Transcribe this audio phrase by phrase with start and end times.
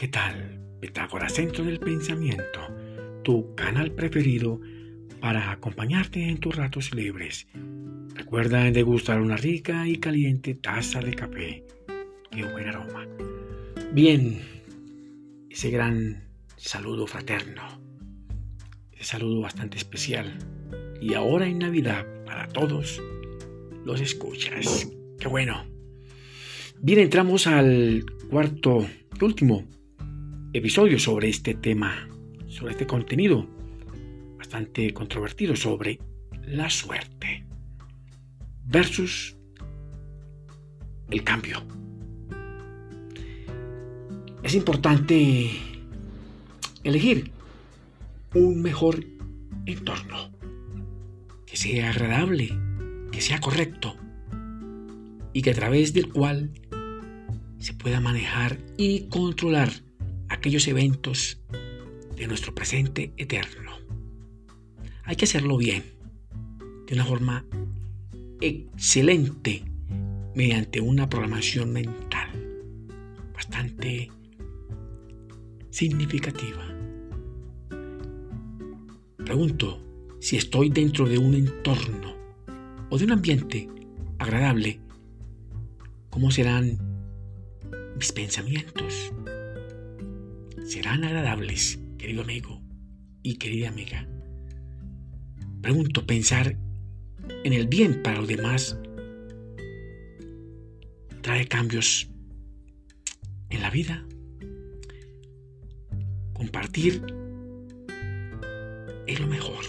[0.00, 0.58] ¿qué tal?
[0.80, 2.60] Pitágoras Centro del Pensamiento,
[3.22, 4.58] tu canal preferido
[5.20, 7.46] para acompañarte en tus ratos libres.
[8.14, 11.66] Recuerda degustar una rica y caliente taza de café.
[12.30, 13.06] ¡Qué buen aroma!
[13.92, 14.40] Bien,
[15.50, 16.24] ese gran
[16.56, 17.62] saludo fraterno,
[18.92, 20.32] ese saludo bastante especial.
[20.98, 23.02] Y ahora en Navidad, para todos
[23.84, 24.90] los escuchas.
[25.18, 25.66] ¡Qué bueno!
[26.80, 28.86] Bien, entramos al cuarto
[29.20, 29.68] último
[30.52, 32.08] episodio sobre este tema,
[32.48, 33.46] sobre este contenido
[34.36, 36.00] bastante controvertido sobre
[36.42, 37.46] la suerte
[38.64, 39.36] versus
[41.10, 41.62] el cambio.
[44.42, 45.50] Es importante
[46.82, 47.30] elegir
[48.34, 49.04] un mejor
[49.66, 50.32] entorno,
[51.46, 52.58] que sea agradable,
[53.12, 53.94] que sea correcto
[55.32, 56.50] y que a través del cual
[57.58, 59.70] se pueda manejar y controlar
[60.40, 61.38] aquellos eventos
[62.16, 63.72] de nuestro presente eterno.
[65.04, 65.84] Hay que hacerlo bien,
[66.86, 67.44] de una forma
[68.40, 69.62] excelente,
[70.34, 72.30] mediante una programación mental
[73.34, 74.10] bastante
[75.68, 76.74] significativa.
[79.18, 79.84] Pregunto
[80.20, 82.14] si estoy dentro de un entorno
[82.88, 83.68] o de un ambiente
[84.18, 84.80] agradable,
[86.08, 86.78] ¿cómo serán
[87.98, 89.12] mis pensamientos?
[90.64, 92.60] Serán agradables, querido amigo
[93.22, 94.06] y querida amiga.
[95.60, 96.56] Pregunto, ¿pensar
[97.44, 98.78] en el bien para los demás
[101.22, 102.08] trae cambios
[103.50, 104.04] en la vida?
[106.32, 107.02] Compartir
[109.06, 109.64] es lo mejor,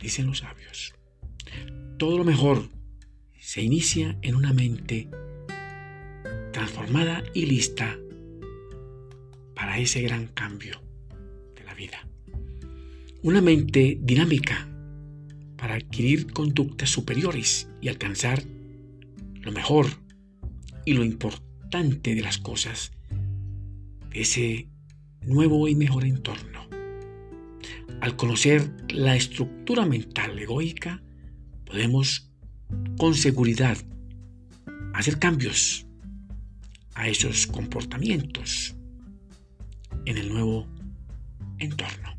[0.00, 0.94] dicen los sabios.
[1.98, 2.68] Todo lo mejor
[3.38, 5.08] se inicia en una mente
[6.52, 7.98] transformada y lista
[9.82, 10.82] ese gran cambio
[11.56, 12.06] de la vida.
[13.22, 14.68] Una mente dinámica
[15.56, 18.42] para adquirir conductas superiores y alcanzar
[19.42, 19.86] lo mejor
[20.84, 22.92] y lo importante de las cosas
[24.10, 24.68] de ese
[25.22, 26.68] nuevo y mejor entorno.
[28.00, 31.02] Al conocer la estructura mental egoica,
[31.66, 32.30] podemos
[32.98, 33.76] con seguridad
[34.94, 35.86] hacer cambios
[36.94, 38.76] a esos comportamientos
[40.06, 40.66] en el nuevo
[41.58, 42.16] entorno.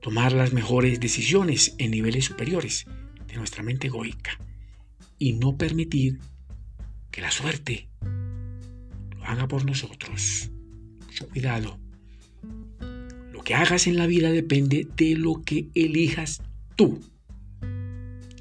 [0.00, 2.86] Tomar las mejores decisiones en niveles superiores
[3.26, 4.38] de nuestra mente egoica
[5.18, 6.18] y no permitir
[7.10, 7.88] que la suerte
[9.16, 10.50] lo haga por nosotros.
[11.32, 11.78] Cuidado.
[13.32, 16.42] Lo que hagas en la vida depende de lo que elijas
[16.76, 17.00] tú,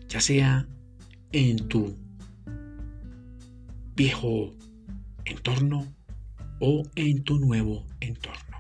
[0.08, 0.68] ya sea
[1.32, 1.98] en tu
[3.96, 4.56] viejo
[5.26, 5.94] entorno
[6.60, 8.58] o en tu nuevo entorno.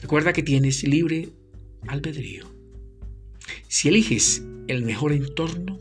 [0.00, 1.30] Recuerda que tienes libre
[1.86, 2.46] albedrío.
[3.68, 5.78] Si eliges el mejor entorno,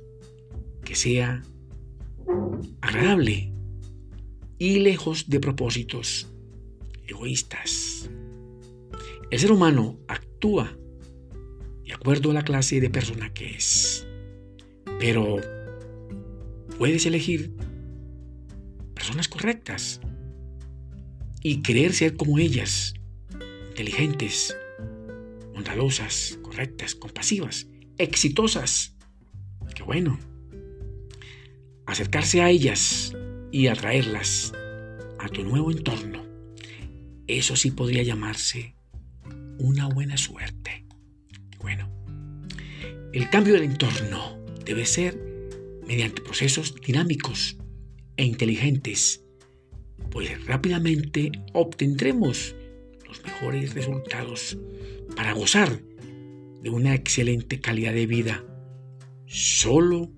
[0.84, 1.44] que sea
[2.82, 3.52] agradable
[4.58, 6.32] y lejos de propósitos
[7.08, 8.10] egoístas.
[9.30, 10.78] El ser humano actúa
[11.86, 14.08] de acuerdo a la clase de persona que es.
[15.00, 15.38] Pero
[16.78, 17.54] puedes elegir
[18.94, 20.02] personas correctas
[21.44, 22.94] y querer ser como ellas,
[23.70, 24.56] inteligentes,
[25.54, 28.96] bondadosas, correctas, compasivas, exitosas.
[29.76, 30.20] Qué bueno.
[31.86, 33.14] Acercarse a ellas
[33.52, 34.54] y atraerlas
[35.20, 36.26] a tu nuevo entorno.
[37.28, 38.76] Eso sí podría llamarse
[39.58, 40.86] una buena suerte.
[41.60, 41.90] Bueno.
[43.14, 45.20] El cambio del entorno debe ser
[45.86, 47.58] mediante procesos dinámicos
[48.16, 49.21] e inteligentes
[50.10, 52.56] pues rápidamente obtendremos
[53.08, 54.58] los mejores resultados
[55.16, 55.82] para gozar
[56.62, 58.44] de una excelente calidad de vida,
[59.26, 60.12] solo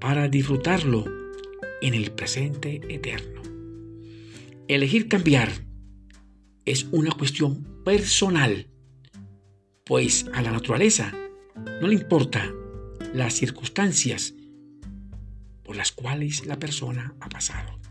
[0.00, 1.04] para disfrutarlo
[1.80, 3.42] en el presente eterno.
[4.68, 5.50] Elegir cambiar
[6.64, 8.68] es una cuestión personal,
[9.84, 11.12] pues a la naturaleza
[11.80, 12.52] no le importa
[13.12, 14.34] las circunstancias
[15.62, 17.83] por las cuales la persona ha pasado.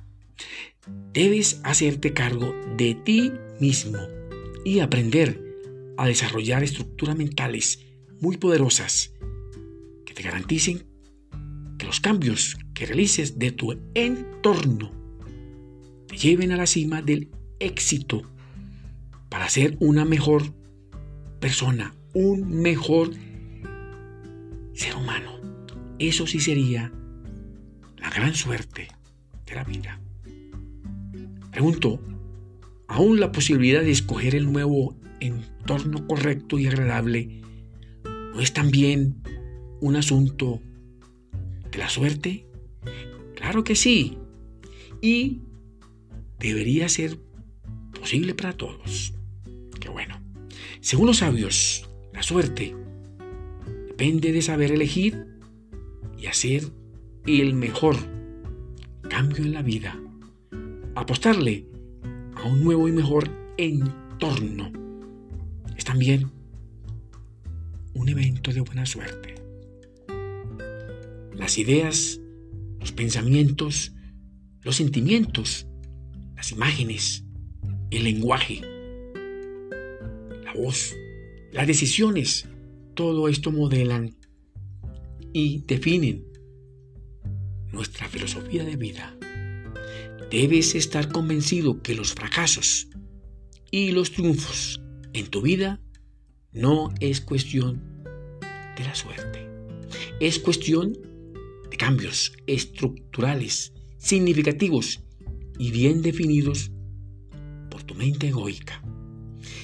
[1.13, 3.99] Debes hacerte cargo de ti mismo
[4.65, 5.39] y aprender
[5.97, 7.79] a desarrollar estructuras mentales
[8.19, 9.13] muy poderosas
[10.05, 10.83] que te garanticen
[11.77, 14.91] que los cambios que realices de tu entorno
[16.07, 18.23] te lleven a la cima del éxito
[19.29, 20.53] para ser una mejor
[21.39, 23.11] persona, un mejor
[24.73, 25.33] ser humano.
[25.99, 26.91] Eso sí sería
[27.97, 28.87] la gran suerte
[29.45, 30.02] de la vida.
[31.53, 31.99] Pregunto,
[32.87, 37.41] ¿aún la posibilidad de escoger el nuevo entorno correcto y agradable
[38.03, 39.21] no es también
[39.79, 40.59] un asunto
[41.71, 42.47] de la suerte?
[43.35, 44.17] Claro que sí.
[44.99, 45.41] Y
[46.39, 47.19] debería ser
[47.99, 49.13] posible para todos.
[49.79, 50.19] Qué bueno.
[50.81, 52.75] Según los sabios, la suerte
[53.89, 55.27] depende de saber elegir
[56.17, 56.63] y hacer
[57.27, 57.95] el mejor
[59.07, 59.99] cambio en la vida.
[60.95, 61.67] Apostarle
[62.35, 64.71] a un nuevo y mejor entorno
[65.75, 66.31] es también
[67.95, 69.35] un evento de buena suerte.
[71.35, 72.19] Las ideas,
[72.79, 73.93] los pensamientos,
[74.61, 75.67] los sentimientos,
[76.35, 77.25] las imágenes,
[77.89, 78.61] el lenguaje,
[80.43, 80.95] la voz,
[81.51, 82.47] las decisiones,
[82.93, 84.15] todo esto modelan
[85.33, 86.23] y definen
[87.71, 89.17] nuestra filosofía de vida.
[90.33, 92.87] Debes estar convencido que los fracasos
[93.69, 94.81] y los triunfos
[95.13, 95.79] en tu vida
[96.51, 97.83] no es cuestión
[98.75, 99.47] de la suerte.
[100.19, 100.97] Es cuestión
[101.69, 105.03] de cambios estructurales, significativos
[105.59, 106.71] y bien definidos
[107.69, 108.81] por tu mente egoica.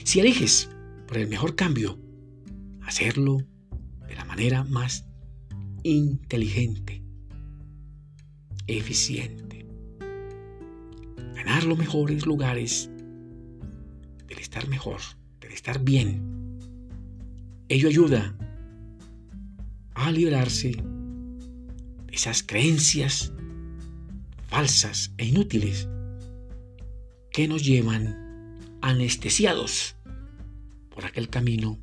[0.03, 0.69] Si eliges
[1.07, 1.99] por el mejor cambio,
[2.83, 3.39] hacerlo
[4.07, 5.03] de la manera más
[5.81, 7.01] inteligente,
[8.67, 9.58] eficiente.
[11.39, 12.89] Ganar los mejores lugares
[14.27, 14.99] del estar mejor,
[15.39, 16.59] del estar bien.
[17.69, 18.35] Ello ayuda
[19.93, 23.31] a liberarse de esas creencias
[24.47, 25.87] falsas e inútiles
[27.31, 29.95] que nos llevan anestesiados
[30.89, 31.79] por aquel camino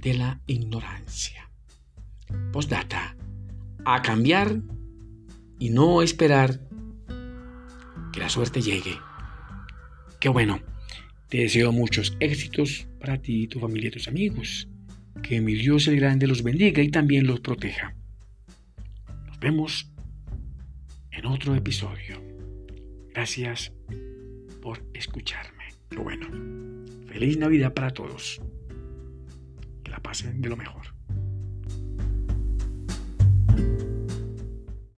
[0.00, 1.50] de la ignorancia.
[2.50, 3.14] Postdata.
[3.84, 4.62] A cambiar
[5.58, 6.67] y no esperar
[8.18, 8.98] que la suerte llegue.
[10.18, 10.60] Qué bueno.
[11.28, 14.68] Te deseo muchos éxitos para ti, tu familia y tus amigos.
[15.22, 17.94] Que mi Dios el Grande los bendiga y también los proteja.
[19.26, 19.92] Nos vemos
[21.12, 22.20] en otro episodio.
[23.14, 23.72] Gracias
[24.62, 25.64] por escucharme.
[25.88, 26.26] Qué bueno.
[27.06, 28.40] Feliz Navidad para todos.
[29.84, 30.97] Que la pasen de lo mejor.